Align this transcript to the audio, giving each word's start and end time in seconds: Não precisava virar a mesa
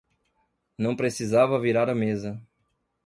Não 0.75 0.95
precisava 0.95 1.59
virar 1.59 1.87
a 1.87 1.93
mesa 1.93 2.41